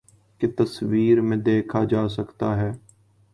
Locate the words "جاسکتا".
1.91-2.55